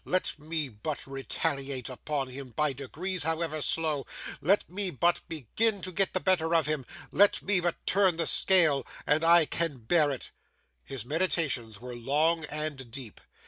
Let 0.03 0.39
me 0.39 0.67
but 0.67 1.05
retaliate 1.05 1.87
upon 1.87 2.29
him, 2.29 2.49
by 2.55 2.73
degrees, 2.73 3.21
however 3.21 3.61
slow 3.61 4.07
let 4.41 4.67
me 4.67 4.89
but 4.89 5.21
begin 5.29 5.79
to 5.83 5.91
get 5.91 6.13
the 6.13 6.19
better 6.19 6.55
of 6.55 6.65
him, 6.65 6.87
let 7.11 7.43
me 7.43 7.59
but 7.59 7.85
turn 7.85 8.15
the 8.15 8.25
scale 8.25 8.83
and 9.05 9.23
I 9.23 9.45
can 9.45 9.77
bear 9.77 10.09
it.' 10.09 10.31
His 10.83 11.05
meditations 11.05 11.79
were 11.79 11.93
long 11.95 12.45
and 12.45 12.89
deep. 12.89 13.21